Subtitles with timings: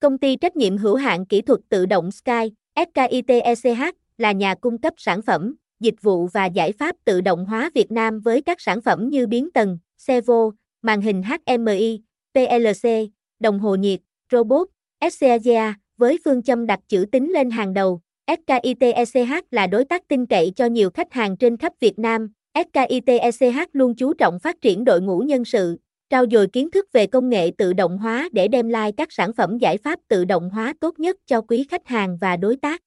[0.00, 4.78] Công ty trách nhiệm hữu hạn kỹ thuật tự động Sky, SKITECH, là nhà cung
[4.78, 8.60] cấp sản phẩm, dịch vụ và giải pháp tự động hóa Việt Nam với các
[8.60, 10.50] sản phẩm như biến tần, servo,
[10.82, 12.00] màn hình HMI,
[12.34, 12.90] PLC,
[13.40, 14.00] đồng hồ nhiệt,
[14.32, 14.68] robot,
[15.12, 18.00] SCAGA, với phương châm đặt chữ tính lên hàng đầu.
[18.26, 22.32] SKITECH là đối tác tin cậy cho nhiều khách hàng trên khắp Việt Nam.
[22.54, 25.76] SKITECH luôn chú trọng phát triển đội ngũ nhân sự,
[26.10, 29.32] trao dồi kiến thức về công nghệ tự động hóa để đem lại các sản
[29.32, 32.82] phẩm giải pháp tự động hóa tốt nhất cho quý khách hàng và đối tác.